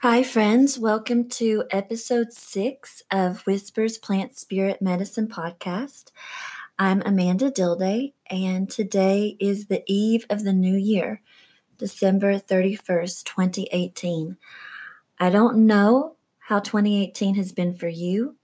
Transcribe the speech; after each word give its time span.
Hi, 0.00 0.22
friends. 0.22 0.78
Welcome 0.78 1.26
to 1.30 1.64
episode 1.70 2.30
six 2.30 3.02
of 3.10 3.40
Whispers 3.46 3.96
Plant 3.96 4.36
Spirit 4.36 4.82
Medicine 4.82 5.26
podcast. 5.26 6.10
I'm 6.78 7.00
Amanda 7.06 7.50
Dilday, 7.50 8.12
and 8.28 8.68
today 8.68 9.38
is 9.40 9.66
the 9.66 9.82
eve 9.86 10.26
of 10.28 10.44
the 10.44 10.52
new 10.52 10.76
year, 10.76 11.22
December 11.78 12.38
31st, 12.38 13.24
2018. 13.24 14.36
I 15.18 15.30
don't 15.30 15.66
know 15.66 16.16
how 16.40 16.60
2018 16.60 17.36
has 17.36 17.52
been 17.52 17.74
for 17.74 17.88
you, 17.88 18.36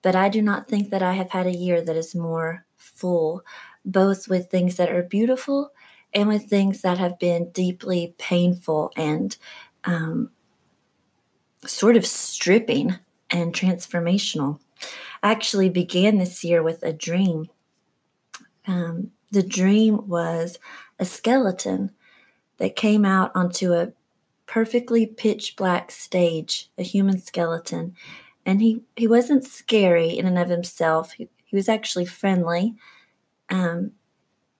but 0.00 0.16
I 0.16 0.30
do 0.30 0.40
not 0.40 0.68
think 0.68 0.88
that 0.88 1.02
I 1.02 1.12
have 1.12 1.32
had 1.32 1.46
a 1.46 1.54
year 1.54 1.82
that 1.82 1.96
is 1.96 2.14
more 2.14 2.64
full, 2.78 3.42
both 3.84 4.26
with 4.26 4.50
things 4.50 4.76
that 4.76 4.90
are 4.90 5.02
beautiful 5.02 5.70
and 6.14 6.28
with 6.28 6.48
things 6.48 6.80
that 6.80 6.96
have 6.96 7.18
been 7.18 7.50
deeply 7.50 8.14
painful 8.16 8.90
and 8.96 9.36
um, 9.84 10.30
sort 11.66 11.96
of 11.96 12.06
stripping 12.06 12.96
and 13.30 13.54
transformational. 13.54 14.60
I 15.22 15.32
actually 15.32 15.68
began 15.68 16.18
this 16.18 16.44
year 16.44 16.62
with 16.62 16.82
a 16.82 16.92
dream. 16.92 17.48
Um, 18.66 19.12
the 19.30 19.42
dream 19.42 20.08
was 20.08 20.58
a 20.98 21.04
skeleton 21.04 21.90
that 22.58 22.76
came 22.76 23.04
out 23.04 23.32
onto 23.34 23.72
a 23.72 23.92
perfectly 24.46 25.06
pitch 25.06 25.56
black 25.56 25.90
stage, 25.90 26.70
a 26.78 26.82
human 26.82 27.18
skeleton. 27.18 27.94
And 28.46 28.60
he, 28.60 28.82
he 28.96 29.08
wasn't 29.08 29.44
scary 29.44 30.10
in 30.10 30.26
and 30.26 30.38
of 30.38 30.50
himself. 30.50 31.12
He, 31.12 31.28
he 31.44 31.56
was 31.56 31.68
actually 31.68 32.04
friendly 32.04 32.74
um, 33.50 33.92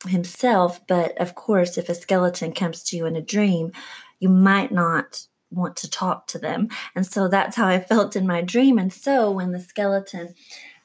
himself. 0.07 0.84
But 0.87 1.17
of 1.19 1.34
course, 1.34 1.77
if 1.77 1.89
a 1.89 1.95
skeleton 1.95 2.53
comes 2.53 2.83
to 2.84 2.97
you 2.97 3.07
in 3.07 3.17
a 3.17 3.23
dream, 3.23 3.73
you 4.19 4.29
might 4.29 4.73
not 4.73 5.27
want 5.55 5.77
to 5.77 5.91
talk 5.91 6.27
to 6.29 6.39
them. 6.39 6.69
And 6.95 7.07
so 7.07 7.29
that's 7.29 7.57
how 7.57 7.67
I 7.67 7.81
felt 7.81 8.17
in 8.17 8.27
my 8.27 8.43
dream. 8.43 8.78
And 8.78 8.92
so 8.92 9.31
when 9.31 9.53
the 9.53 9.61
skeleton 9.61 10.34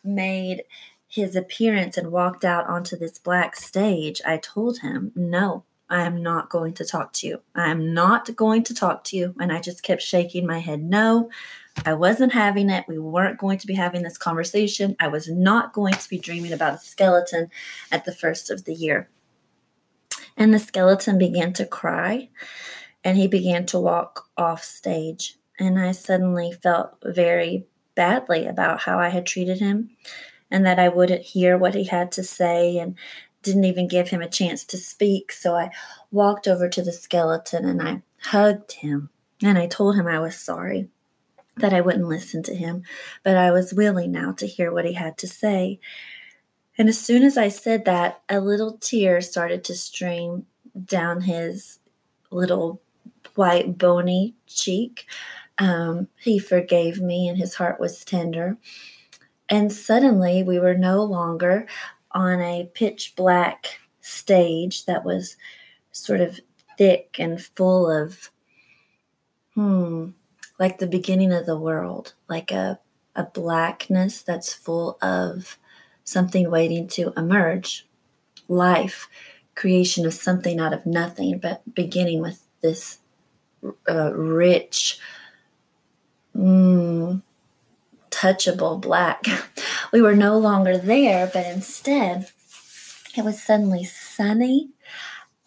made 0.03 0.63
his 1.07 1.35
appearance 1.35 1.97
and 1.97 2.11
walked 2.11 2.45
out 2.45 2.67
onto 2.67 2.95
this 2.95 3.17
black 3.17 3.55
stage, 3.55 4.21
I 4.25 4.37
told 4.37 4.79
him, 4.79 5.11
No, 5.15 5.63
I 5.89 6.03
am 6.03 6.21
not 6.21 6.49
going 6.49 6.73
to 6.75 6.85
talk 6.85 7.13
to 7.13 7.27
you. 7.27 7.41
I 7.55 7.71
am 7.71 7.93
not 7.93 8.35
going 8.35 8.63
to 8.65 8.75
talk 8.75 9.03
to 9.05 9.17
you. 9.17 9.33
And 9.39 9.51
I 9.51 9.59
just 9.59 9.81
kept 9.81 10.03
shaking 10.03 10.45
my 10.45 10.59
head, 10.59 10.83
No, 10.83 11.29
I 11.85 11.93
wasn't 11.93 12.33
having 12.33 12.69
it. 12.69 12.85
We 12.87 12.99
weren't 12.99 13.39
going 13.39 13.57
to 13.59 13.67
be 13.67 13.73
having 13.73 14.03
this 14.03 14.17
conversation. 14.17 14.95
I 14.99 15.07
was 15.07 15.27
not 15.27 15.73
going 15.73 15.93
to 15.93 16.09
be 16.09 16.19
dreaming 16.19 16.53
about 16.53 16.75
a 16.75 16.77
skeleton 16.77 17.49
at 17.91 18.05
the 18.05 18.13
first 18.13 18.51
of 18.51 18.65
the 18.65 18.73
year. 18.73 19.09
And 20.37 20.53
the 20.53 20.59
skeleton 20.59 21.17
began 21.17 21.53
to 21.53 21.65
cry 21.65 22.29
and 23.03 23.17
he 23.17 23.27
began 23.27 23.65
to 23.67 23.79
walk 23.79 24.29
off 24.37 24.63
stage. 24.63 25.37
And 25.59 25.79
I 25.79 25.91
suddenly 25.91 26.51
felt 26.51 26.97
very 27.03 27.65
badly 27.95 28.45
about 28.45 28.81
how 28.81 28.99
I 28.99 29.09
had 29.09 29.25
treated 29.25 29.59
him 29.59 29.89
and 30.49 30.65
that 30.65 30.79
I 30.79 30.89
wouldn't 30.89 31.21
hear 31.21 31.57
what 31.57 31.75
he 31.75 31.85
had 31.85 32.11
to 32.13 32.23
say 32.23 32.77
and 32.77 32.95
didn't 33.43 33.65
even 33.65 33.87
give 33.87 34.09
him 34.09 34.21
a 34.21 34.29
chance 34.29 34.63
to 34.65 34.77
speak. 34.77 35.31
So 35.31 35.55
I 35.55 35.71
walked 36.11 36.47
over 36.47 36.69
to 36.69 36.81
the 36.81 36.93
skeleton 36.93 37.65
and 37.65 37.81
I 37.81 38.01
hugged 38.21 38.73
him 38.73 39.09
and 39.41 39.57
I 39.57 39.67
told 39.67 39.95
him 39.95 40.07
I 40.07 40.19
was 40.19 40.37
sorry 40.37 40.89
that 41.57 41.73
I 41.73 41.81
wouldn't 41.81 42.07
listen 42.07 42.41
to 42.43 42.55
him, 42.55 42.83
but 43.23 43.35
I 43.35 43.51
was 43.51 43.73
willing 43.73 44.11
now 44.11 44.31
to 44.33 44.47
hear 44.47 44.71
what 44.71 44.85
he 44.85 44.93
had 44.93 45.17
to 45.19 45.27
say. 45.27 45.79
And 46.77 46.87
as 46.87 46.97
soon 46.97 47.23
as 47.23 47.37
I 47.37 47.49
said 47.49 47.85
that, 47.85 48.21
a 48.29 48.39
little 48.39 48.77
tear 48.77 49.19
started 49.19 49.63
to 49.65 49.75
stream 49.75 50.45
down 50.85 51.21
his 51.21 51.79
little 52.31 52.81
white, 53.35 53.77
bony 53.77 54.35
cheek. 54.47 55.05
Um, 55.57 56.07
he 56.19 56.39
forgave 56.39 57.01
me, 57.01 57.27
and 57.27 57.37
his 57.37 57.55
heart 57.55 57.79
was 57.79 58.03
tender. 58.05 58.57
And 59.49 59.73
suddenly, 59.73 60.43
we 60.43 60.59
were 60.59 60.75
no 60.75 61.03
longer 61.03 61.67
on 62.11 62.41
a 62.41 62.69
pitch 62.73 63.13
black 63.15 63.79
stage 64.01 64.85
that 64.85 65.03
was 65.03 65.37
sort 65.91 66.21
of 66.21 66.39
thick 66.77 67.15
and 67.19 67.41
full 67.41 67.89
of, 67.91 68.29
hmm, 69.53 70.09
like 70.59 70.77
the 70.77 70.87
beginning 70.87 71.33
of 71.33 71.45
the 71.45 71.57
world, 71.57 72.13
like 72.29 72.51
a, 72.51 72.79
a 73.15 73.23
blackness 73.23 74.21
that's 74.21 74.53
full 74.53 74.97
of 75.01 75.57
something 76.03 76.49
waiting 76.49 76.87
to 76.87 77.13
emerge, 77.17 77.87
life, 78.47 79.07
creation 79.55 80.05
of 80.05 80.13
something 80.13 80.59
out 80.59 80.73
of 80.73 80.85
nothing, 80.85 81.37
but 81.37 81.61
beginning 81.75 82.21
with 82.21 82.43
this 82.61 82.99
uh, 83.89 84.13
rich, 84.13 84.99
mm, 86.35 87.21
touchable 88.09 88.79
black. 88.79 89.25
We 89.91 90.03
were 90.03 90.15
no 90.15 90.37
longer 90.37 90.77
there, 90.77 91.27
but 91.33 91.47
instead, 91.47 92.27
it 93.17 93.23
was 93.23 93.41
suddenly 93.41 93.83
sunny 93.83 94.69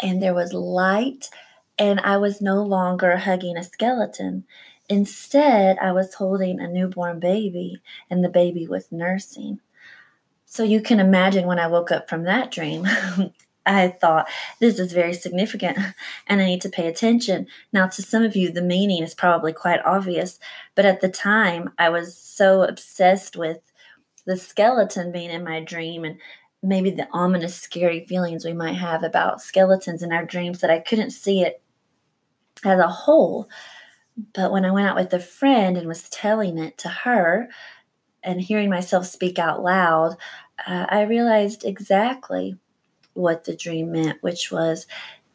and 0.03 0.21
there 0.21 0.35
was 0.35 0.53
light, 0.53 1.31
and 1.79 2.01
I 2.01 2.17
was 2.17 2.41
no 2.41 2.63
longer 2.63 3.17
hugging 3.17 3.57
a 3.57 3.63
skeleton. 3.65 4.45
Instead, 4.89 5.79
I 5.79 5.93
was 5.93 6.15
holding 6.15 6.61
a 6.61 6.69
newborn 6.69 7.21
baby, 7.21 7.81
and 8.11 8.25
the 8.25 8.29
baby 8.29 8.67
was 8.67 8.91
nursing. 8.91 9.61
So 10.45 10.65
you 10.65 10.83
can 10.83 11.01
imagine 11.01 11.47
when 11.47 11.59
I 11.59 11.69
woke 11.69 11.93
up 11.93 12.09
from 12.09 12.25
that 12.25 12.51
dream, 12.51 12.87
I 13.65 13.89
thought 13.89 14.29
this 14.61 14.79
is 14.79 14.93
very 14.93 15.15
significant 15.15 15.79
and 16.27 16.41
I 16.41 16.47
need 16.47 16.63
to 16.63 16.69
pay 16.69 16.89
attention. 16.89 17.47
Now, 17.73 17.87
to 17.89 18.03
some 18.03 18.23
of 18.23 18.37
you, 18.37 18.51
the 18.51 18.63
meaning 18.63 19.03
is 19.03 19.15
probably 19.15 19.53
quite 19.53 19.81
obvious, 19.85 20.39
but 20.75 20.85
at 20.85 21.01
the 21.01 21.09
time, 21.09 21.71
I 21.79 21.89
was 21.89 22.17
so 22.17 22.63
obsessed 22.63 23.37
with 23.37 23.59
the 24.27 24.37
skeleton 24.37 25.13
being 25.13 25.31
in 25.31 25.45
my 25.45 25.61
dream 25.61 26.05
and 26.05 26.19
maybe 26.63 26.91
the 26.91 27.09
ominous, 27.13 27.57
scary 27.57 28.07
feelings 28.07 28.45
we 28.45 28.53
might 28.53 28.77
have 28.77 29.03
about 29.03 29.43
skeletons 29.43 30.03
in 30.03 30.13
our 30.13 30.25
dreams 30.25 30.61
that 30.61 30.71
I 30.71 30.79
couldn't 30.79 31.11
see 31.11 31.43
it 31.43 31.61
as 32.65 32.79
a 32.79 32.89
whole. 32.89 33.49
But 34.35 34.53
when 34.53 34.65
I 34.65 34.71
went 34.71 34.87
out 34.89 34.97
with 34.97 35.13
a 35.13 35.19
friend 35.19 35.77
and 35.77 35.89
was 35.89 36.09
telling 36.09 36.59
it 36.59 36.79
to 36.79 36.89
her 36.89 37.49
and 38.23 38.41
hearing 38.41 38.71
myself 38.71 39.07
speak 39.07 39.39
out 39.39 39.63
loud, 39.63 40.17
uh, 40.67 40.87
I 40.89 41.03
realized 41.03 41.65
exactly 41.65 42.57
what 43.15 43.45
the 43.45 43.57
dream 43.57 43.93
meant, 43.93 44.23
which 44.23 44.51
was 44.51 44.87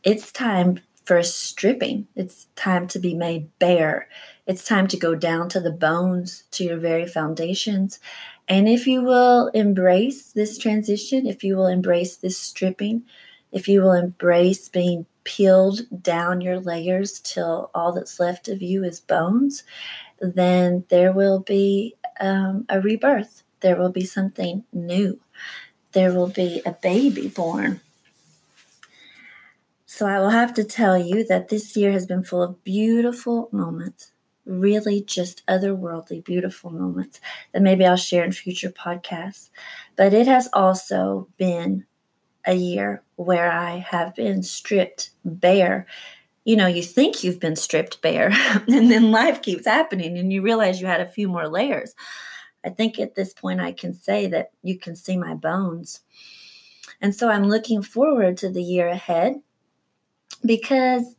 it's 0.03 0.31
time 0.31 0.79
for 1.07 1.23
stripping. 1.23 2.07
It's 2.15 2.47
time 2.55 2.87
to 2.89 2.99
be 2.99 3.13
made 3.13 3.57
bare. 3.59 4.09
It's 4.45 4.65
time 4.65 4.87
to 4.87 4.97
go 4.97 5.15
down 5.15 5.47
to 5.49 5.59
the 5.59 5.71
bones, 5.71 6.43
to 6.51 6.65
your 6.65 6.77
very 6.77 7.07
foundations. 7.07 7.99
And 8.47 8.67
if 8.67 8.87
you 8.87 9.01
will 9.01 9.47
embrace 9.49 10.31
this 10.31 10.57
transition, 10.57 11.25
if 11.25 11.43
you 11.43 11.55
will 11.55 11.67
embrace 11.67 12.17
this 12.17 12.37
stripping, 12.37 13.03
if 13.51 13.67
you 13.67 13.81
will 13.81 13.93
embrace 13.93 14.67
being 14.69 15.05
peeled 15.23 15.81
down 16.01 16.41
your 16.41 16.59
layers 16.59 17.19
till 17.19 17.71
all 17.73 17.91
that's 17.91 18.19
left 18.19 18.47
of 18.47 18.61
you 18.61 18.83
is 18.83 18.99
bones, 18.99 19.63
then 20.19 20.85
there 20.89 21.11
will 21.11 21.39
be 21.39 21.95
um, 22.19 22.65
a 22.69 22.81
rebirth. 22.81 23.43
There 23.61 23.75
will 23.75 23.91
be 23.91 24.05
something 24.05 24.63
new 24.71 25.19
there 25.97 26.13
will 26.13 26.27
be 26.27 26.61
a 26.63 26.73
baby 26.73 27.27
born. 27.27 27.81
So 29.87 30.05
I 30.05 30.19
will 30.19 30.29
have 30.29 30.53
to 30.53 30.63
tell 30.63 30.95
you 30.95 31.25
that 31.25 31.49
this 31.49 31.75
year 31.75 31.91
has 31.91 32.05
been 32.05 32.21
full 32.21 32.43
of 32.43 32.63
beautiful 32.63 33.49
moments, 33.51 34.11
really 34.45 35.01
just 35.01 35.43
otherworldly 35.47 36.23
beautiful 36.23 36.69
moments 36.69 37.19
that 37.51 37.63
maybe 37.63 37.83
I'll 37.83 37.95
share 37.95 38.23
in 38.23 38.31
future 38.31 38.69
podcasts. 38.69 39.49
But 39.95 40.13
it 40.13 40.27
has 40.27 40.49
also 40.53 41.29
been 41.35 41.87
a 42.45 42.53
year 42.53 43.01
where 43.15 43.51
I 43.51 43.79
have 43.79 44.13
been 44.13 44.43
stripped 44.43 45.09
bare. 45.25 45.87
You 46.45 46.57
know, 46.57 46.67
you 46.67 46.83
think 46.83 47.23
you've 47.23 47.39
been 47.39 47.55
stripped 47.55 48.03
bare, 48.03 48.29
and 48.67 48.91
then 48.91 49.09
life 49.09 49.41
keeps 49.41 49.65
happening, 49.65 50.15
and 50.15 50.31
you 50.31 50.43
realize 50.43 50.79
you 50.79 50.85
had 50.85 51.01
a 51.01 51.09
few 51.09 51.27
more 51.27 51.49
layers. 51.49 51.95
I 52.65 52.69
think 52.69 52.99
at 52.99 53.15
this 53.15 53.33
point 53.33 53.59
I 53.59 53.71
can 53.71 53.93
say 53.93 54.27
that 54.27 54.51
you 54.63 54.77
can 54.77 54.95
see 54.95 55.17
my 55.17 55.33
bones. 55.33 56.01
And 57.01 57.15
so 57.15 57.29
I'm 57.29 57.47
looking 57.47 57.81
forward 57.81 58.37
to 58.37 58.49
the 58.49 58.63
year 58.63 58.87
ahead 58.87 59.41
because 60.45 61.15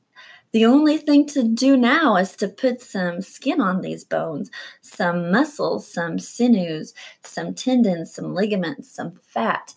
the 0.52 0.64
only 0.64 0.96
thing 0.96 1.26
to 1.29 1.43
do 1.43 1.76
now 1.76 2.17
is 2.17 2.35
to 2.37 2.49
put 2.49 2.81
some 2.81 3.20
skin 3.20 3.61
on 3.61 3.82
these 3.82 4.05
bones, 4.05 4.50
some 4.81 5.31
muscles, 5.31 5.93
some 5.93 6.19
sinews, 6.19 6.94
some 7.23 7.55
tendons, 7.55 8.14
some 8.14 8.34
ligaments, 8.34 8.91
some 8.91 9.12
fat. 9.26 9.75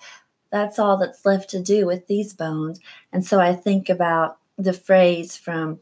That's 0.49 0.79
all 0.79 0.97
that's 0.97 1.25
left 1.25 1.49
to 1.51 1.61
do 1.61 1.85
with 1.85 2.07
these 2.07 2.33
bones. 2.33 2.79
And 3.11 3.25
so 3.25 3.39
I 3.39 3.53
think 3.53 3.89
about 3.89 4.37
the 4.57 4.73
phrase 4.73 5.35
from 5.35 5.79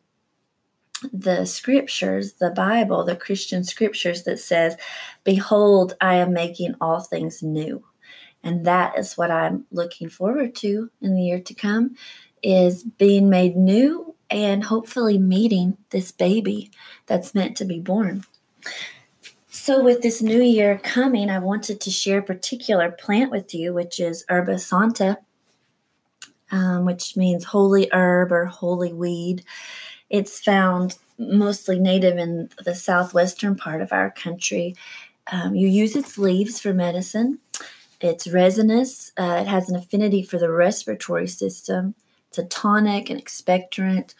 the 1.13 1.45
scriptures, 1.45 2.33
the 2.33 2.49
Bible, 2.51 3.03
the 3.03 3.15
Christian 3.15 3.63
scriptures 3.63 4.23
that 4.23 4.39
says, 4.39 4.75
Behold, 5.23 5.95
I 6.01 6.15
am 6.15 6.33
making 6.33 6.75
all 6.81 6.99
things 7.01 7.41
new. 7.41 7.83
And 8.43 8.65
that 8.65 8.97
is 8.97 9.17
what 9.17 9.31
I'm 9.31 9.65
looking 9.71 10.09
forward 10.09 10.55
to 10.55 10.91
in 11.01 11.13
the 11.13 11.23
year 11.23 11.39
to 11.39 11.53
come 11.53 11.95
is 12.41 12.83
being 12.83 13.29
made 13.29 13.55
new 13.55 14.15
and 14.29 14.63
hopefully 14.63 15.17
meeting 15.17 15.77
this 15.89 16.11
baby 16.11 16.71
that's 17.05 17.35
meant 17.35 17.57
to 17.57 17.65
be 17.65 17.79
born. 17.79 18.23
So, 19.49 19.83
with 19.83 20.01
this 20.01 20.21
new 20.21 20.41
year 20.41 20.79
coming, 20.81 21.29
I 21.29 21.39
wanted 21.39 21.81
to 21.81 21.91
share 21.91 22.19
a 22.19 22.23
particular 22.23 22.91
plant 22.91 23.31
with 23.31 23.53
you, 23.53 23.73
which 23.73 23.99
is 23.99 24.23
Herba 24.29 24.59
Santa, 24.59 25.17
um, 26.51 26.85
which 26.85 27.17
means 27.17 27.45
holy 27.45 27.89
herb 27.91 28.31
or 28.31 28.45
holy 28.45 28.93
weed. 28.93 29.43
It's 30.09 30.39
found 30.39 30.97
mostly 31.17 31.79
native 31.79 32.17
in 32.17 32.49
the 32.63 32.75
southwestern 32.75 33.55
part 33.55 33.81
of 33.81 33.91
our 33.91 34.11
country. 34.11 34.75
Um, 35.31 35.55
you 35.55 35.67
use 35.67 35.95
its 35.95 36.17
leaves 36.17 36.59
for 36.59 36.73
medicine. 36.73 37.39
It's 38.01 38.27
resinous. 38.27 39.11
Uh, 39.17 39.39
it 39.41 39.47
has 39.47 39.69
an 39.69 39.75
affinity 39.75 40.23
for 40.23 40.39
the 40.39 40.51
respiratory 40.51 41.27
system. 41.27 41.95
It's 42.29 42.37
a 42.37 42.45
tonic 42.45 43.09
and 43.09 43.23
expectorant. 43.23 44.15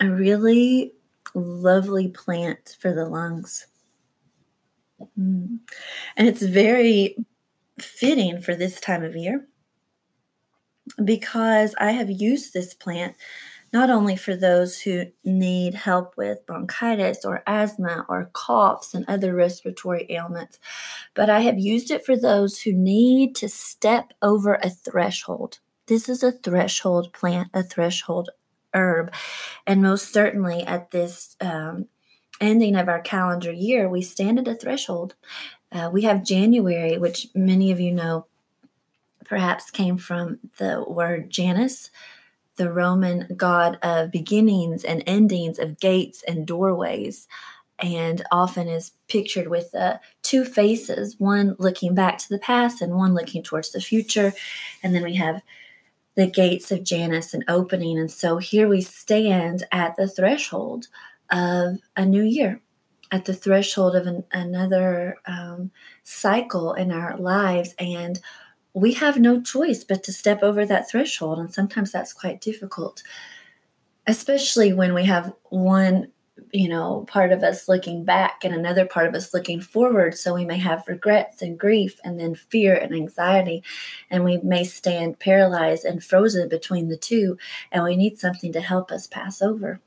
A 0.00 0.10
really 0.10 0.92
lovely 1.34 2.08
plant 2.08 2.76
for 2.80 2.92
the 2.92 3.06
lungs. 3.06 3.66
Mm. 5.18 5.60
And 6.16 6.28
it's 6.28 6.42
very 6.42 7.16
fitting 7.78 8.40
for 8.40 8.54
this 8.54 8.80
time 8.80 9.04
of 9.04 9.16
year 9.16 9.46
because 11.04 11.74
I 11.78 11.92
have 11.92 12.10
used 12.10 12.52
this 12.52 12.74
plant 12.74 13.14
not 13.72 13.90
only 13.90 14.16
for 14.16 14.34
those 14.34 14.80
who 14.80 15.06
need 15.24 15.74
help 15.74 16.16
with 16.16 16.44
bronchitis 16.46 17.24
or 17.24 17.42
asthma 17.46 18.04
or 18.08 18.30
coughs 18.32 18.94
and 18.94 19.04
other 19.06 19.34
respiratory 19.34 20.06
ailments, 20.08 20.58
but 21.14 21.30
I 21.30 21.40
have 21.40 21.58
used 21.58 21.90
it 21.90 22.04
for 22.04 22.16
those 22.16 22.62
who 22.62 22.72
need 22.72 23.34
to 23.36 23.48
step 23.48 24.12
over 24.20 24.54
a 24.54 24.70
threshold. 24.70 25.60
This 25.86 26.08
is 26.08 26.22
a 26.22 26.32
threshold 26.32 27.12
plant, 27.12 27.48
a 27.54 27.62
threshold 27.62 28.30
herb. 28.74 29.12
And 29.66 29.82
most 29.82 30.12
certainly 30.12 30.62
at 30.62 30.90
this 30.90 31.36
um, 31.40 31.86
ending 32.40 32.76
of 32.76 32.88
our 32.88 33.00
calendar 33.00 33.52
year, 33.52 33.88
we 33.88 34.02
stand 34.02 34.38
at 34.38 34.48
a 34.48 34.54
threshold. 34.54 35.14
Uh, 35.72 35.90
we 35.92 36.02
have 36.02 36.24
January, 36.24 36.98
which 36.98 37.28
many 37.34 37.70
of 37.70 37.80
you 37.80 37.92
know 37.92 38.26
perhaps 39.24 39.70
came 39.70 39.96
from 39.96 40.38
the 40.58 40.84
word 40.86 41.30
Janus, 41.30 41.90
the 42.60 42.70
Roman 42.70 43.26
god 43.38 43.78
of 43.82 44.10
beginnings 44.10 44.84
and 44.84 45.02
endings, 45.06 45.58
of 45.58 45.80
gates 45.80 46.22
and 46.28 46.46
doorways, 46.46 47.26
and 47.78 48.22
often 48.30 48.68
is 48.68 48.92
pictured 49.08 49.48
with 49.48 49.74
uh, 49.74 49.96
two 50.20 50.44
faces, 50.44 51.18
one 51.18 51.56
looking 51.58 51.94
back 51.94 52.18
to 52.18 52.28
the 52.28 52.38
past 52.38 52.82
and 52.82 52.94
one 52.94 53.14
looking 53.14 53.42
towards 53.42 53.72
the 53.72 53.80
future. 53.80 54.34
And 54.82 54.94
then 54.94 55.04
we 55.04 55.14
have 55.14 55.40
the 56.16 56.26
gates 56.26 56.70
of 56.70 56.84
Janus 56.84 57.32
and 57.32 57.44
opening. 57.48 57.98
And 57.98 58.10
so 58.10 58.36
here 58.36 58.68
we 58.68 58.82
stand 58.82 59.64
at 59.72 59.96
the 59.96 60.06
threshold 60.06 60.88
of 61.30 61.78
a 61.96 62.04
new 62.04 62.24
year, 62.24 62.60
at 63.10 63.24
the 63.24 63.32
threshold 63.32 63.96
of 63.96 64.06
an, 64.06 64.24
another 64.32 65.16
um, 65.24 65.70
cycle 66.02 66.74
in 66.74 66.92
our 66.92 67.16
lives. 67.16 67.74
And 67.78 68.20
we 68.74 68.92
have 68.94 69.18
no 69.18 69.40
choice 69.40 69.84
but 69.84 70.02
to 70.04 70.12
step 70.12 70.42
over 70.42 70.64
that 70.66 70.88
threshold. 70.90 71.38
And 71.38 71.52
sometimes 71.52 71.92
that's 71.92 72.12
quite 72.12 72.40
difficult, 72.40 73.02
especially 74.06 74.72
when 74.72 74.94
we 74.94 75.04
have 75.04 75.32
one 75.48 76.08
you 76.52 76.68
know, 76.68 77.04
part 77.08 77.32
of 77.32 77.42
us 77.42 77.68
looking 77.68 78.04
back 78.04 78.44
and 78.44 78.54
another 78.54 78.84
part 78.84 79.06
of 79.06 79.14
us 79.14 79.32
looking 79.32 79.60
forward. 79.60 80.16
So 80.16 80.34
we 80.34 80.44
may 80.44 80.58
have 80.58 80.88
regrets 80.88 81.42
and 81.42 81.58
grief 81.58 82.00
and 82.04 82.18
then 82.18 82.34
fear 82.34 82.74
and 82.74 82.94
anxiety. 82.94 83.62
And 84.10 84.24
we 84.24 84.38
may 84.38 84.64
stand 84.64 85.18
paralyzed 85.18 85.84
and 85.84 86.02
frozen 86.02 86.48
between 86.48 86.88
the 86.88 86.96
two. 86.96 87.38
And 87.70 87.84
we 87.84 87.96
need 87.96 88.18
something 88.18 88.52
to 88.52 88.60
help 88.60 88.90
us 88.90 89.06
pass 89.06 89.42
over. 89.42 89.80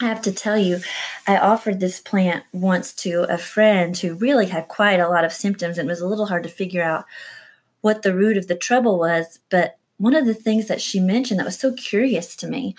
I 0.00 0.06
have 0.06 0.22
to 0.22 0.32
tell 0.32 0.56
you, 0.56 0.78
I 1.26 1.36
offered 1.36 1.78
this 1.78 2.00
plant 2.00 2.44
once 2.52 2.94
to 2.94 3.26
a 3.28 3.36
friend 3.36 3.96
who 3.96 4.14
really 4.14 4.46
had 4.46 4.68
quite 4.68 4.98
a 4.98 5.08
lot 5.08 5.26
of 5.26 5.32
symptoms 5.32 5.76
and 5.76 5.88
it 5.88 5.92
was 5.92 6.00
a 6.00 6.06
little 6.06 6.26
hard 6.26 6.44
to 6.44 6.48
figure 6.48 6.82
out 6.82 7.04
what 7.80 8.02
the 8.02 8.14
root 8.14 8.36
of 8.36 8.46
the 8.46 8.56
trouble 8.56 8.98
was. 8.98 9.40
But 9.50 9.78
one 9.96 10.14
of 10.14 10.26
the 10.26 10.34
things 10.34 10.68
that 10.68 10.80
she 10.80 11.00
mentioned 11.00 11.40
that 11.40 11.46
was 11.46 11.58
so 11.58 11.72
curious 11.74 12.36
to 12.36 12.48
me 12.48 12.74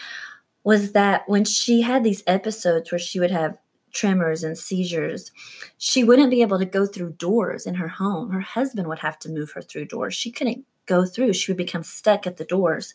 was 0.64 0.92
that 0.92 1.28
when 1.28 1.44
she 1.44 1.82
had 1.82 2.04
these 2.04 2.24
episodes 2.28 2.92
where 2.92 3.00
she 3.00 3.20
would 3.20 3.32
have 3.32 3.58
tremors 3.94 4.44
and 4.44 4.58
seizures, 4.58 5.32
she 5.78 6.04
wouldn't 6.04 6.32
be 6.32 6.42
able 6.42 6.60
to 6.60 6.66
go 6.66 6.86
through 6.86 7.14
doors 7.14 7.66
in 7.66 7.76
her 7.76 7.88
home. 7.88 8.32
Her 8.32 8.42
husband 8.42 8.88
would 8.88 9.00
have 9.00 9.20
to 9.20 9.30
move 9.30 9.52
her 9.52 9.62
through 9.62 9.86
doors. 9.86 10.14
She 10.14 10.32
couldn't 10.32 10.66
go 10.86 11.06
through, 11.06 11.34
she 11.34 11.52
would 11.52 11.58
become 11.58 11.84
stuck 11.84 12.26
at 12.26 12.38
the 12.38 12.46
doors. 12.46 12.94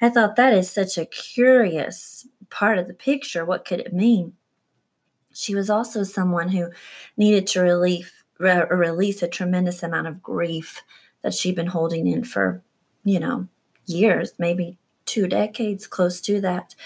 I 0.00 0.08
thought 0.08 0.36
that 0.36 0.52
is 0.52 0.70
such 0.70 0.98
a 0.98 1.06
curious 1.06 2.26
part 2.50 2.78
of 2.78 2.86
the 2.86 2.94
picture. 2.94 3.44
What 3.44 3.64
could 3.64 3.80
it 3.80 3.92
mean? 3.92 4.34
She 5.32 5.54
was 5.54 5.68
also 5.68 6.04
someone 6.04 6.50
who 6.50 6.68
needed 7.16 7.46
to 7.48 7.60
relief, 7.60 8.24
re- 8.38 8.66
release 8.70 9.22
a 9.22 9.28
tremendous 9.28 9.82
amount 9.82 10.06
of 10.06 10.22
grief 10.22 10.82
that 11.24 11.34
she'd 11.34 11.56
been 11.56 11.66
holding 11.68 12.06
in 12.06 12.22
for, 12.22 12.62
you 13.02 13.18
know, 13.18 13.48
years, 13.86 14.32
maybe 14.38 14.78
two 15.06 15.26
decades, 15.26 15.88
close 15.88 16.20
to 16.20 16.40
that. 16.42 16.76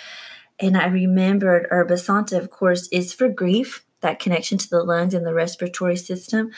And 0.59 0.77
I 0.77 0.87
remembered 0.87 1.67
Herba 1.71 1.99
Santa, 1.99 2.39
of 2.39 2.51
course, 2.51 2.89
is 2.89 3.13
for 3.13 3.29
grief, 3.29 3.85
that 4.01 4.21
connection 4.21 4.57
to 4.59 4.71
the 4.71 4.83
lungs 4.83 5.13
and 5.13 5.27
the 5.27 5.35
respiratory 5.35 5.97
system, 5.97 6.51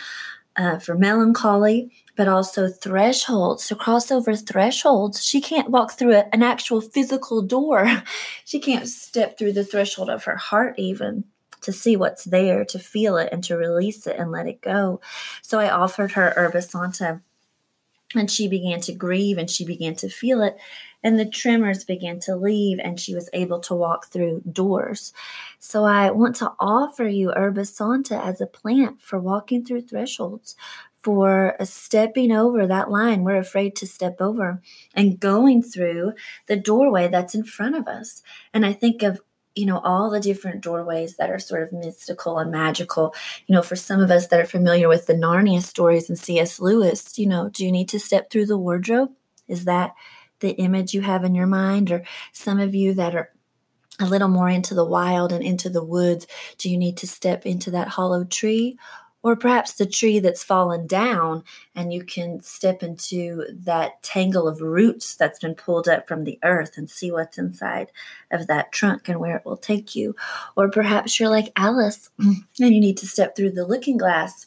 uh, 0.57 0.79
for 0.79 0.95
melancholy, 0.95 1.91
but 2.17 2.29
also 2.29 2.69
thresholds. 2.69 3.67
To 3.69 3.75
cross 3.75 4.11
over 4.11 4.37
thresholds, 4.37 5.25
she 5.25 5.41
can't 5.41 5.71
walk 5.71 5.93
through 5.93 6.15
a, 6.15 6.29
an 6.35 6.43
actual 6.43 6.81
physical 6.81 7.41
door. 7.41 8.03
she 8.45 8.61
can't 8.61 8.87
step 8.87 9.39
through 9.39 9.53
the 9.53 9.65
threshold 9.65 10.11
of 10.11 10.25
her 10.25 10.37
heart, 10.37 10.75
even 10.79 11.25
to 11.63 11.73
see 11.73 11.97
what's 11.97 12.25
there, 12.25 12.65
to 12.65 12.79
feel 12.79 13.17
it, 13.17 13.29
and 13.33 13.45
to 13.45 13.57
release 13.57 14.07
it 14.07 14.19
and 14.19 14.31
let 14.31 14.47
it 14.47 14.61
go. 14.61 15.01
So 15.43 15.59
I 15.59 15.71
offered 15.71 16.13
her 16.13 16.33
Herba 16.37 16.63
Santa, 16.63 17.21
and 18.15 18.31
she 18.31 18.49
began 18.49 18.81
to 18.81 18.93
grieve 18.93 19.39
and 19.39 19.51
she 19.51 19.65
began 19.65 19.95
to 19.97 20.09
feel 20.09 20.43
it 20.43 20.57
and 21.03 21.19
the 21.19 21.29
tremors 21.29 21.85
began 21.85 22.21
to 22.21 22.37
leave 22.37 22.79
and 22.79 23.01
she 23.01 23.15
was 23.15 23.31
able 23.33 23.61
to 23.61 23.75
walk 23.75 24.07
through 24.07 24.43
doors. 24.53 25.13
So 25.59 25.85
I 25.85 26.11
want 26.11 26.37
to 26.37 26.53
offer 26.59 27.07
you 27.07 27.33
Herba 27.35 27.65
Santa 27.65 28.23
as 28.23 28.41
a 28.41 28.47
plant 28.47 29.01
for 29.01 29.19
walking 29.19 29.65
through 29.65 29.83
thresholds, 29.83 30.57
for 31.03 31.57
stepping 31.63 32.31
over 32.31 32.67
that 32.67 32.91
line 32.91 33.23
we're 33.25 33.39
afraid 33.39 33.75
to 33.75 33.87
step 33.87 34.21
over 34.21 34.61
and 34.95 35.19
going 35.19 35.63
through 35.63 36.13
the 36.47 36.57
doorway 36.57 37.09
that's 37.09 37.35
in 37.35 37.45
front 37.45 37.75
of 37.75 37.89
us. 37.89 38.23
And 38.53 38.67
I 38.67 38.75
think 38.75 39.03
of 39.03 39.21
you 39.55 39.67
know 39.67 39.79
all 39.81 40.11
the 40.11 40.21
different 40.21 40.63
doorways 40.63 41.17
that 41.17 41.31
are 41.31 41.39
sort 41.39 41.63
of 41.63 41.73
mystical 41.73 42.39
and 42.39 42.51
magical. 42.51 43.15
You 43.47 43.55
know 43.55 43.63
for 43.63 43.77
some 43.77 44.01
of 44.01 44.11
us 44.11 44.29
that 44.29 44.41
are 44.41 44.47
familiar 44.47 44.89
with 44.89 45.07
the 45.07 45.15
narnia 45.15 45.63
stories 45.63 46.09
and 46.09 46.19
cs 46.19 46.61
lewis 46.61 47.19
you 47.19 47.27
know 47.27 47.49
do 47.49 47.65
you 47.65 47.73
need 47.73 47.89
to 47.91 48.01
step 48.01 48.31
through 48.31 48.47
the 48.47 48.59
wardrobe? 48.59 49.11
Is 49.49 49.65
that 49.65 49.95
the 50.41 50.51
image 50.53 50.95
you 50.95 51.03
have 51.03 51.25
in 51.25 51.35
your 51.35 51.47
mind, 51.47 51.91
or 51.91 52.05
some 52.33 52.59
of 52.61 52.75
you 52.75 52.95
that 52.95 53.15
are 53.15 53.31
a 54.01 54.07
little 54.07 54.29
more 54.29 54.49
into 54.49 54.75
the 54.75 54.85
wild 54.85 55.33
and 55.33 55.45
into 55.45 55.69
the 55.69 55.85
woods, 55.85 56.27
do 56.59 56.71
you 56.71 56.79
need 56.79 56.97
to 56.99 57.07
step 57.07 57.45
into 57.45 57.71
that 57.73 57.89
hollow 57.89 58.25
tree? 58.25 58.79
Or 59.23 59.37
perhaps 59.37 59.75
the 59.75 59.87
tree 59.87 60.19
that's 60.19 60.43
fallen 60.43 60.87
down 60.87 61.45
and 61.75 61.93
you 61.93 62.05
can 62.05 62.41
step 62.41 62.83
into 62.83 63.45
that 63.51 64.03
tangle 64.03 64.49
of 64.49 64.63
roots 64.63 65.15
that's 65.15 65.39
been 65.39 65.55
pulled 65.55 65.89
up 65.89 66.09
from 66.09 66.25
the 66.25 66.39
earth 66.43 66.79
and 66.79 66.91
see 66.91 67.13
what's 67.13 67.37
inside 67.37 67.93
of 68.31 68.47
that 68.47 68.73
trunk 68.73 69.09
and 69.09 69.21
where 69.21 69.37
it 69.37 69.45
will 69.45 69.59
take 69.59 69.95
you. 69.95 70.17
Or 70.57 70.71
perhaps 70.71 71.21
you're 71.21 71.29
like 71.29 71.53
Alice 71.55 72.09
and 72.19 72.45
you 72.57 72.81
need 72.81 72.97
to 72.99 73.07
step 73.07 73.37
through 73.37 73.51
the 73.53 73.67
looking 73.67 73.99
glass 73.99 74.47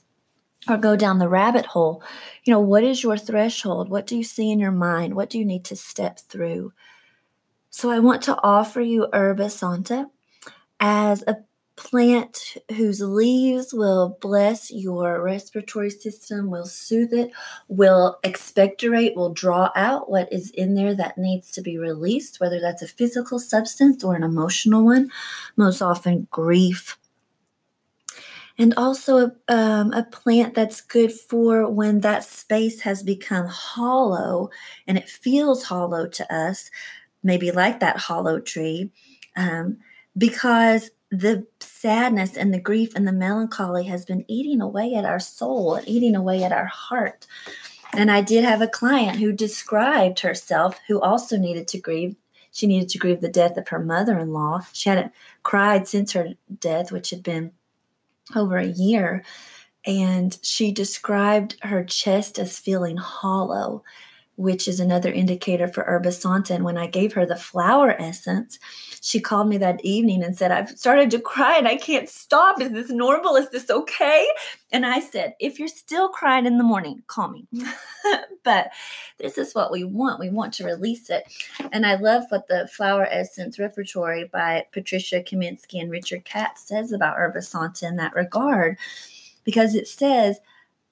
or 0.67 0.77
go 0.77 0.95
down 0.95 1.19
the 1.19 1.29
rabbit 1.29 1.65
hole. 1.65 2.03
You 2.43 2.53
know, 2.53 2.59
what 2.59 2.83
is 2.83 3.03
your 3.03 3.17
threshold? 3.17 3.89
What 3.89 4.07
do 4.07 4.17
you 4.17 4.23
see 4.23 4.51
in 4.51 4.59
your 4.59 4.71
mind? 4.71 5.15
What 5.15 5.29
do 5.29 5.37
you 5.37 5.45
need 5.45 5.65
to 5.65 5.75
step 5.75 6.19
through? 6.19 6.73
So, 7.69 7.89
I 7.89 7.99
want 7.99 8.21
to 8.23 8.39
offer 8.43 8.81
you 8.81 9.07
Herba 9.11 9.49
Santa 9.49 10.09
as 10.79 11.23
a 11.27 11.37
plant 11.75 12.55
whose 12.75 13.01
leaves 13.01 13.73
will 13.73 14.17
bless 14.21 14.71
your 14.71 15.21
respiratory 15.21 15.89
system, 15.89 16.49
will 16.49 16.65
soothe 16.65 17.13
it, 17.13 17.31
will 17.67 18.19
expectorate, 18.23 19.15
will 19.15 19.33
draw 19.33 19.71
out 19.75 20.09
what 20.09 20.31
is 20.31 20.51
in 20.51 20.75
there 20.75 20.93
that 20.93 21.17
needs 21.17 21.51
to 21.51 21.61
be 21.61 21.77
released, 21.77 22.39
whether 22.39 22.59
that's 22.59 22.81
a 22.81 22.87
physical 22.87 23.39
substance 23.39 24.03
or 24.03 24.15
an 24.15 24.23
emotional 24.23 24.85
one, 24.85 25.09
most 25.55 25.81
often 25.81 26.27
grief. 26.29 26.97
And 28.57 28.75
also 28.75 29.17
a, 29.17 29.53
um, 29.53 29.93
a 29.93 30.03
plant 30.03 30.53
that's 30.53 30.79
good 30.79 31.11
for 31.11 31.67
when 31.71 32.01
that 32.01 32.23
space 32.23 32.81
has 32.81 33.01
become 33.01 33.47
hollow 33.47 34.51
and 34.85 34.95
it 34.95 35.09
feels 35.09 35.63
hollow 35.63 36.05
to 36.07 36.33
us, 36.33 36.69
maybe 37.23 37.51
like 37.51 37.79
that 37.79 37.97
hollow 37.97 38.39
tree, 38.39 38.91
um, 39.35 39.77
because 40.15 40.91
the 41.13 41.45
sadness 41.59 42.35
and 42.35 42.53
the 42.53 42.59
grief 42.59 42.95
and 42.95 43.07
the 43.07 43.11
melancholy 43.11 43.85
has 43.85 44.03
been 44.03 44.25
eating 44.27 44.61
away 44.61 44.95
at 44.95 45.05
our 45.05 45.19
soul 45.19 45.75
and 45.75 45.87
eating 45.87 46.15
away 46.15 46.43
at 46.43 46.51
our 46.51 46.65
heart. 46.65 47.27
And 47.93 48.09
I 48.09 48.21
did 48.21 48.43
have 48.43 48.61
a 48.61 48.67
client 48.67 49.19
who 49.19 49.31
described 49.31 50.21
herself 50.21 50.79
who 50.87 50.99
also 50.99 51.37
needed 51.37 51.67
to 51.69 51.79
grieve 51.79 52.15
she 52.53 52.67
needed 52.67 52.89
to 52.89 52.99
grieve 52.99 53.19
the 53.19 53.29
death 53.29 53.57
of 53.57 53.69
her 53.69 53.79
mother 53.79 54.19
in 54.19 54.31
law. 54.31 54.61
She 54.73 54.87
hadn't 54.87 55.11
cried 55.41 55.87
since 55.87 56.11
her 56.11 56.35
death, 56.59 56.91
which 56.91 57.09
had 57.09 57.23
been 57.23 57.51
over 58.35 58.57
a 58.57 58.67
year. 58.67 59.25
And 59.85 60.37
she 60.43 60.71
described 60.71 61.57
her 61.63 61.83
chest 61.83 62.37
as 62.37 62.59
feeling 62.59 62.97
hollow 62.97 63.83
which 64.35 64.67
is 64.67 64.79
another 64.79 65.11
indicator 65.11 65.67
for 65.67 65.83
herbisanta. 65.83 66.51
And 66.51 66.63
when 66.63 66.77
I 66.77 66.87
gave 66.87 67.13
her 67.13 67.25
the 67.25 67.35
flower 67.35 67.91
essence, 67.99 68.57
she 69.01 69.19
called 69.19 69.47
me 69.47 69.57
that 69.57 69.83
evening 69.83 70.23
and 70.23 70.35
said, 70.35 70.51
I've 70.51 70.69
started 70.71 71.11
to 71.11 71.19
cry 71.19 71.57
and 71.57 71.67
I 71.67 71.75
can't 71.75 72.09
stop. 72.09 72.59
Is 72.59 72.71
this 72.71 72.89
normal? 72.89 73.35
Is 73.35 73.49
this 73.49 73.69
okay? 73.69 74.27
And 74.71 74.85
I 74.85 75.01
said, 75.01 75.35
If 75.39 75.59
you're 75.59 75.67
still 75.67 76.09
crying 76.09 76.45
in 76.45 76.57
the 76.57 76.63
morning, 76.63 77.03
call 77.07 77.29
me. 77.29 77.47
but 78.43 78.71
this 79.19 79.37
is 79.37 79.53
what 79.53 79.71
we 79.71 79.83
want. 79.83 80.19
We 80.19 80.29
want 80.29 80.53
to 80.55 80.65
release 80.65 81.09
it. 81.09 81.25
And 81.71 81.85
I 81.85 81.95
love 81.95 82.23
what 82.29 82.47
the 82.47 82.67
flower 82.67 83.05
essence 83.05 83.59
repertory 83.59 84.23
by 84.31 84.65
Patricia 84.71 85.21
Kaminski 85.21 85.79
and 85.79 85.91
Richard 85.91 86.25
Katz 86.25 86.67
says 86.67 86.91
about 86.91 87.17
herbisanta 87.17 87.83
in 87.83 87.97
that 87.97 88.15
regard, 88.15 88.79
because 89.43 89.75
it 89.75 89.87
says, 89.87 90.39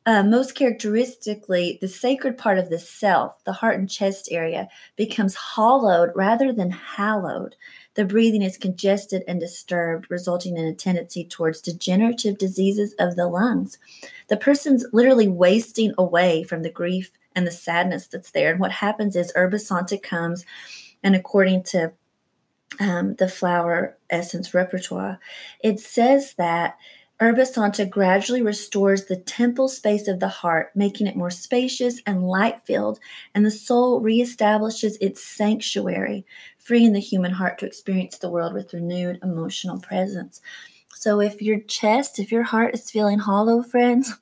uh, 0.05 0.23
most 0.23 0.55
characteristically, 0.55 1.77
the 1.79 1.87
sacred 1.87 2.35
part 2.35 2.57
of 2.57 2.69
the 2.69 2.79
self, 2.79 3.43
the 3.43 3.53
heart 3.53 3.77
and 3.77 3.89
chest 3.89 4.29
area, 4.31 4.67
becomes 4.95 5.35
hollowed 5.35 6.11
rather 6.15 6.51
than 6.51 6.71
hallowed. 6.71 7.55
The 7.93 8.05
breathing 8.05 8.41
is 8.41 8.57
congested 8.57 9.23
and 9.27 9.39
disturbed, 9.39 10.09
resulting 10.09 10.57
in 10.57 10.65
a 10.65 10.73
tendency 10.73 11.23
towards 11.23 11.61
degenerative 11.61 12.39
diseases 12.39 12.95
of 12.97 13.15
the 13.15 13.27
lungs. 13.27 13.77
The 14.27 14.37
person's 14.37 14.85
literally 14.91 15.27
wasting 15.27 15.93
away 15.99 16.43
from 16.43 16.63
the 16.63 16.71
grief 16.71 17.11
and 17.35 17.45
the 17.45 17.51
sadness 17.51 18.07
that's 18.07 18.31
there. 18.31 18.49
And 18.51 18.59
what 18.59 18.71
happens 18.71 19.15
is 19.15 19.31
Herba 19.35 19.59
Santa 19.59 19.99
comes, 19.99 20.45
and 21.03 21.15
according 21.15 21.63
to 21.63 21.93
um, 22.79 23.15
the 23.15 23.27
flower 23.27 23.97
essence 24.09 24.53
repertoire, 24.53 25.19
it 25.63 25.79
says 25.79 26.33
that 26.35 26.77
Herba 27.21 27.45
Santa 27.45 27.85
gradually 27.85 28.41
restores 28.41 29.05
the 29.05 29.15
temple 29.15 29.67
space 29.67 30.07
of 30.07 30.19
the 30.19 30.27
heart, 30.27 30.71
making 30.73 31.05
it 31.05 31.15
more 31.15 31.29
spacious 31.29 32.01
and 32.03 32.23
light 32.23 32.65
filled, 32.65 32.99
and 33.35 33.45
the 33.45 33.51
soul 33.51 34.01
reestablishes 34.01 34.97
its 34.99 35.23
sanctuary, 35.23 36.25
freeing 36.57 36.93
the 36.93 36.99
human 36.99 37.33
heart 37.33 37.59
to 37.59 37.67
experience 37.67 38.17
the 38.17 38.31
world 38.31 38.55
with 38.55 38.73
renewed 38.73 39.19
emotional 39.21 39.79
presence. 39.79 40.41
So, 40.95 41.21
if 41.21 41.43
your 41.43 41.59
chest, 41.59 42.17
if 42.17 42.31
your 42.31 42.41
heart 42.41 42.73
is 42.73 42.89
feeling 42.89 43.19
hollow, 43.19 43.61
friends, 43.61 44.15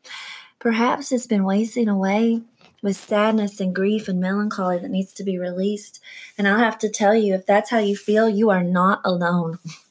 perhaps 0.60 1.14
it's 1.14 1.26
been 1.26 1.46
wasting 1.46 1.88
away 1.88 2.42
with 2.84 2.98
sadness 2.98 3.62
and 3.62 3.74
grief 3.74 4.10
and 4.10 4.20
melancholy 4.20 4.78
that 4.78 4.92
needs 4.92 5.14
to 5.14 5.24
be 5.24 5.40
released. 5.40 6.02
And 6.38 6.50
I'll 6.50 6.60
have 6.60 6.78
to 6.80 6.90
tell 6.90 7.16
you, 7.16 7.34
if 7.34 7.46
that's 7.46 7.70
how 7.70 7.80
you 7.80 7.96
feel, 7.96 8.28
you 8.28 8.50
are 8.50 8.64
not 8.64 9.00
alone. 9.06 9.60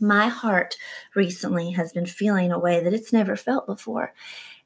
my 0.00 0.28
heart 0.28 0.76
recently 1.14 1.72
has 1.72 1.92
been 1.92 2.06
feeling 2.06 2.52
a 2.52 2.58
way 2.58 2.82
that 2.82 2.94
it's 2.94 3.12
never 3.12 3.36
felt 3.36 3.66
before. 3.66 4.14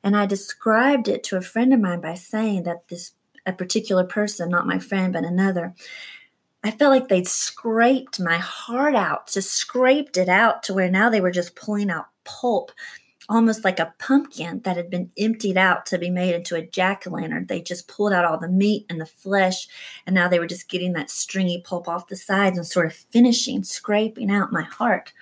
And 0.03 0.17
I 0.17 0.27
described 0.27 1.09
it 1.09 1.23
to 1.25 1.37
a 1.37 1.43
friend 1.43 1.73
of 1.73 1.81
mine 1.81 2.01
by 2.01 2.15
saying 2.15 2.65
that 2.65 2.89
this 2.89 3.12
a 3.45 3.53
particular 3.53 4.05
person, 4.05 4.49
not 4.49 4.67
my 4.67 4.79
friend, 4.79 5.12
but 5.12 5.25
another, 5.25 5.75
I 6.62 6.71
felt 6.71 6.93
like 6.93 7.09
they'd 7.09 7.27
scraped 7.27 8.21
my 8.21 8.39
heart 8.39 8.95
out, 8.95 9.33
just 9.33 9.53
scraped 9.53 10.17
it 10.17 10.29
out 10.29 10.62
to 10.65 10.75
where 10.75 10.91
now 10.91 11.11
they 11.11 11.21
were 11.21 11.33
just 11.33 11.57
pulling 11.57 11.91
out 11.91 12.07
pulp 12.25 12.71
almost 13.29 13.64
like 13.64 13.79
a 13.79 13.95
pumpkin 13.99 14.61
that 14.61 14.76
had 14.76 14.91
been 14.91 15.11
emptied 15.17 15.57
out 15.57 15.87
to 15.87 15.99
be 15.99 16.11
made 16.11 16.35
into 16.35 16.57
a 16.57 16.67
jack 16.67 17.07
o' 17.07 17.11
lantern. 17.11 17.47
They 17.47 17.61
just 17.61 17.88
pulled 17.88 18.12
out 18.12 18.25
all 18.25 18.38
the 18.38 18.49
meat 18.49 18.87
and 18.88 19.00
the 19.00 19.07
flesh, 19.07 19.69
and 20.07 20.14
now 20.14 20.29
they 20.29 20.38
were 20.38 20.47
just 20.47 20.69
getting 20.69 20.93
that 20.95 21.11
stringy 21.11 21.62
pulp 21.64 21.88
off 21.88 22.09
the 22.09 22.17
sides 22.17 22.57
and 22.57 22.67
sort 22.67 22.87
of 22.87 22.95
finishing, 22.95 23.64
scraping 23.64 24.31
out 24.31 24.52
my 24.52 24.62
heart. 24.62 25.12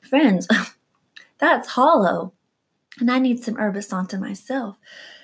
Friends, 0.00 0.48
that's 1.38 1.70
hollow. 1.70 2.32
And 2.98 3.10
I 3.10 3.18
need 3.18 3.44
some 3.44 3.56
santa 3.82 4.18
myself 4.18 4.78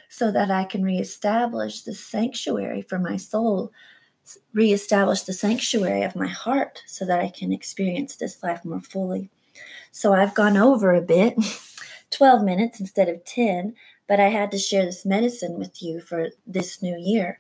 so 0.09 0.31
that 0.31 0.51
I 0.51 0.65
can 0.65 0.83
reestablish 0.83 1.81
the 1.81 1.95
sanctuary 1.95 2.83
for 2.83 2.99
my 2.99 3.17
soul, 3.17 3.73
reestablish 4.53 5.23
the 5.23 5.33
sanctuary 5.33 6.03
of 6.03 6.15
my 6.15 6.29
heart 6.29 6.83
so 6.87 7.07
that 7.07 7.19
I 7.19 7.31
can 7.31 7.51
experience 7.51 8.17
this 8.17 8.43
life 8.43 8.63
more 8.63 8.81
fully. 8.81 9.31
So 9.91 10.13
I've 10.13 10.35
gone 10.35 10.59
over 10.59 10.93
a 10.93 11.01
bit. 11.01 11.35
12 12.13 12.45
minutes 12.45 12.81
instead 12.81 13.09
of 13.09 13.25
10, 13.25 13.75
but 14.07 14.21
I 14.21 14.29
had 14.29 14.51
to 14.53 14.59
share 14.59 14.85
this 14.85 15.05
medicine 15.05 15.59
with 15.59 15.83
you 15.83 16.01
for 16.01 16.29
this 16.47 16.83
new 16.83 16.97
year. 16.99 17.39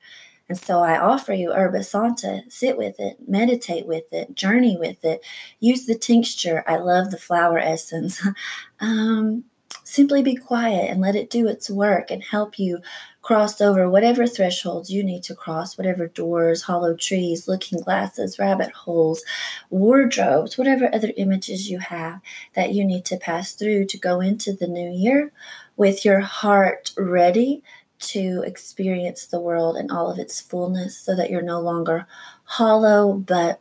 And 0.49 0.59
so 0.59 0.81
I 0.81 0.99
offer 0.99 1.33
you 1.33 1.52
Herba 1.52 1.83
Santa. 1.83 2.43
Sit 2.49 2.76
with 2.76 2.99
it, 2.99 3.17
meditate 3.26 3.87
with 3.87 4.12
it, 4.12 4.35
journey 4.35 4.76
with 4.76 5.05
it, 5.05 5.25
use 5.61 5.87
the 5.87 5.95
tincture. 5.95 6.64
I 6.67 6.76
love 6.76 7.11
the 7.11 7.19
flower 7.19 7.59
essence. 7.59 8.23
um, 8.81 9.45
simply 9.85 10.23
be 10.23 10.37
quiet 10.37 10.91
and 10.91 11.00
let 11.00 11.17
it 11.17 11.31
do 11.31 11.49
its 11.49 11.71
work 11.71 12.11
and 12.11 12.23
help 12.23 12.59
you 12.59 12.81
cross 13.23 13.61
over 13.61 13.88
whatever 13.88 14.26
thresholds 14.26 14.91
you 14.91 15.02
need 15.02 15.23
to 15.23 15.35
cross, 15.35 15.79
whatever 15.79 16.09
doors, 16.09 16.62
hollow 16.62 16.95
trees, 16.95 17.47
looking 17.47 17.81
glasses, 17.81 18.38
rabbit 18.38 18.73
holes, 18.73 19.23
wardrobes, 19.71 20.59
whatever 20.59 20.93
other 20.93 21.12
images 21.17 21.71
you 21.71 21.79
have 21.79 22.21
that 22.55 22.73
you 22.73 22.85
need 22.85 23.05
to 23.05 23.17
pass 23.17 23.52
through 23.52 23.87
to 23.87 23.97
go 23.97 24.21
into 24.21 24.52
the 24.52 24.67
new 24.67 24.91
year 24.91 25.33
with 25.76 26.05
your 26.05 26.21
heart 26.21 26.93
ready 26.97 27.62
to 27.99 28.43
experience 28.45 29.26
the 29.26 29.41
world 29.41 29.76
in 29.76 29.91
all 29.91 30.11
of 30.11 30.19
its 30.19 30.41
fullness 30.41 30.99
so 30.99 31.14
that 31.14 31.31
you're 31.31 31.41
no 31.41 31.61
longer 31.61 32.07
hollow, 32.45 33.14
but 33.14 33.61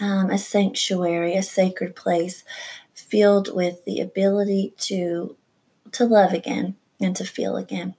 um, 0.00 0.30
a 0.30 0.38
sanctuary, 0.38 1.34
a 1.34 1.42
sacred 1.42 1.96
place 1.96 2.44
filled 2.94 3.54
with 3.54 3.84
the 3.84 4.00
ability 4.00 4.72
to 4.78 5.36
to 5.90 6.04
love 6.04 6.32
again 6.32 6.76
and 7.00 7.16
to 7.16 7.24
feel 7.24 7.56
again. 7.56 7.96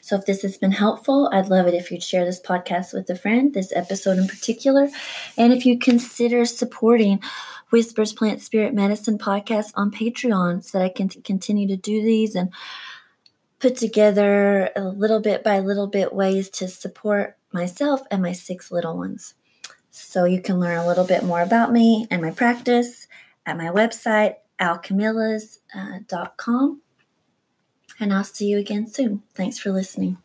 So, 0.00 0.16
if 0.16 0.26
this 0.26 0.42
has 0.42 0.58
been 0.58 0.72
helpful, 0.72 1.28
I'd 1.32 1.48
love 1.48 1.66
it 1.66 1.74
if 1.74 1.90
you'd 1.90 2.02
share 2.02 2.24
this 2.24 2.40
podcast 2.40 2.92
with 2.92 3.08
a 3.10 3.16
friend, 3.16 3.52
this 3.52 3.72
episode 3.74 4.18
in 4.18 4.26
particular. 4.26 4.88
And 5.36 5.52
if 5.52 5.66
you 5.66 5.78
consider 5.78 6.44
supporting 6.44 7.20
Whispers 7.70 8.12
Plant 8.12 8.40
Spirit 8.40 8.74
Medicine 8.74 9.18
podcast 9.18 9.72
on 9.74 9.90
Patreon 9.90 10.64
so 10.64 10.78
that 10.78 10.84
I 10.84 10.88
can 10.88 11.08
t- 11.08 11.20
continue 11.20 11.66
to 11.68 11.76
do 11.76 12.02
these 12.02 12.34
and 12.34 12.50
put 13.58 13.76
together 13.76 14.70
a 14.74 14.82
little 14.82 15.20
bit 15.20 15.44
by 15.44 15.58
little 15.58 15.86
bit 15.86 16.12
ways 16.12 16.50
to 16.50 16.68
support 16.68 17.36
myself 17.52 18.02
and 18.10 18.22
my 18.22 18.32
six 18.32 18.72
little 18.72 18.96
ones. 18.96 19.34
So, 19.90 20.24
you 20.24 20.40
can 20.40 20.58
learn 20.58 20.78
a 20.78 20.86
little 20.86 21.06
bit 21.06 21.24
more 21.24 21.42
about 21.42 21.72
me 21.72 22.06
and 22.10 22.22
my 22.22 22.30
practice 22.30 23.06
at 23.46 23.56
my 23.56 23.66
website, 23.66 24.36
alchemillas.com 24.60 25.60
uh, 25.74 26.74
and 28.00 28.12
I'll 28.12 28.24
see 28.24 28.46
you 28.46 28.58
again 28.58 28.86
soon. 28.86 29.22
Thanks 29.34 29.58
for 29.58 29.70
listening. 29.70 30.18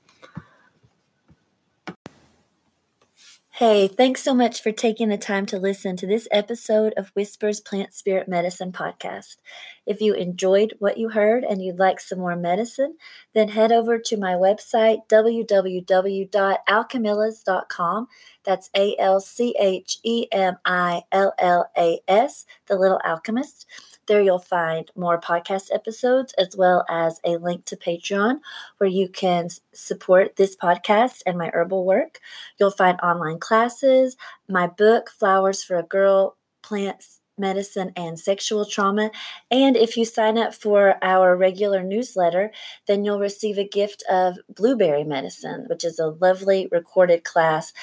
Hey, 3.57 3.87
thanks 3.87 4.21
so 4.21 4.35
much 4.35 4.61
for 4.61 4.71
taking 4.71 5.09
the 5.09 5.17
time 5.17 5.47
to 5.47 5.57
listen 5.57 5.97
to 5.97 6.05
this 6.05 6.27
episode 6.31 6.93
of 6.95 7.09
Whispers 7.15 7.59
Plant 7.59 7.91
Spirit 7.91 8.27
Medicine 8.27 8.71
podcast. 8.71 9.37
If 9.83 9.99
you 9.99 10.13
enjoyed 10.13 10.75
what 10.77 10.99
you 10.99 11.09
heard 11.09 11.43
and 11.43 11.59
you'd 11.59 11.79
like 11.79 11.99
some 11.99 12.19
more 12.19 12.35
medicine, 12.35 12.97
then 13.33 13.47
head 13.47 13.71
over 13.71 13.97
to 13.97 14.15
my 14.15 14.33
website, 14.33 15.09
www.alchemillas.com. 15.09 18.07
That's 18.47 18.69
A 18.73 18.95
L 18.97 19.19
C 19.19 19.53
H 19.59 19.99
E 20.03 20.27
M 20.31 20.55
I 20.63 21.03
L 21.11 21.33
L 21.37 21.69
A 21.77 21.99
S, 22.07 22.45
the 22.67 22.77
little 22.77 23.01
alchemist. 23.03 23.67
There 24.07 24.21
you'll 24.21 24.39
find 24.39 24.89
more 24.95 25.19
podcast 25.19 25.65
episodes 25.73 26.33
as 26.37 26.55
well 26.55 26.85
as 26.89 27.19
a 27.25 27.35
link 27.35 27.65
to 27.65 27.75
Patreon 27.75 28.37
where 28.77 28.89
you 28.89 29.09
can 29.09 29.49
support 29.73 30.37
this 30.37 30.55
podcast 30.55 31.23
and 31.25 31.37
my 31.37 31.51
herbal 31.53 31.85
work. 31.85 32.21
You'll 32.57 32.71
find 32.71 32.97
online 33.01 33.39
classes, 33.39 34.15
my 34.47 34.65
book, 34.65 35.09
Flowers 35.09 35.61
for 35.61 35.77
a 35.77 35.83
Girl, 35.83 36.37
Plants, 36.63 37.19
Medicine, 37.37 37.91
and 37.97 38.17
Sexual 38.17 38.65
Trauma. 38.65 39.11
And 39.51 39.75
if 39.75 39.97
you 39.97 40.05
sign 40.05 40.37
up 40.37 40.53
for 40.53 40.95
our 41.03 41.35
regular 41.35 41.83
newsletter, 41.83 42.51
then 42.87 43.03
you'll 43.03 43.19
receive 43.19 43.57
a 43.57 43.67
gift 43.67 44.03
of 44.09 44.37
blueberry 44.49 45.03
medicine, 45.03 45.65
which 45.69 45.83
is 45.83 45.99
a 45.99 46.07
lovely 46.07 46.69
recorded 46.71 47.25
class 47.25 47.73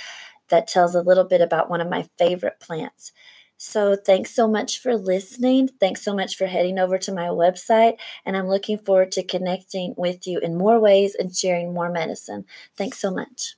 that 0.48 0.68
tells 0.68 0.94
a 0.94 1.02
little 1.02 1.24
bit 1.24 1.40
about 1.40 1.70
one 1.70 1.80
of 1.80 1.88
my 1.88 2.08
favorite 2.18 2.60
plants. 2.60 3.12
So, 3.56 3.96
thanks 3.96 4.34
so 4.34 4.48
much 4.48 4.78
for 4.80 4.96
listening. 4.96 5.68
Thanks 5.80 6.02
so 6.02 6.14
much 6.14 6.36
for 6.36 6.46
heading 6.46 6.78
over 6.78 6.98
to 6.98 7.12
my 7.12 7.28
website. 7.28 7.98
And 8.26 8.36
I'm 8.36 8.48
looking 8.48 8.78
forward 8.78 9.12
to 9.12 9.22
connecting 9.24 9.94
with 9.96 10.26
you 10.26 10.38
in 10.40 10.56
more 10.58 10.78
ways 10.80 11.14
and 11.14 11.34
sharing 11.34 11.72
more 11.72 11.90
medicine. 11.90 12.44
Thanks 12.76 12.98
so 12.98 13.10
much. 13.10 13.54